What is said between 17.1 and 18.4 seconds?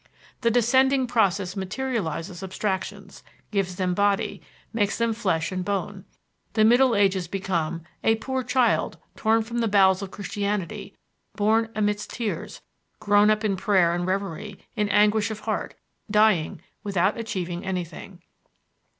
achieving anything."